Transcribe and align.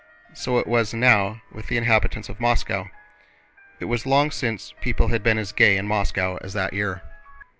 So 0.33 0.57
it 0.57 0.65
was 0.65 0.95
now 0.95 1.43
with 1.51 1.67
the 1.67 1.77
inhabitants 1.77 2.27
of 2.27 2.39
Moscow. 2.39 2.87
It 3.79 3.85
was 3.85 4.07
long 4.07 4.31
since 4.31 4.73
people 4.81 5.09
had 5.09 5.21
been 5.21 5.37
as 5.37 5.51
gay 5.51 5.77
in 5.77 5.85
Moscow 5.85 6.39
as 6.41 6.53
that 6.53 6.73
year. 6.73 7.03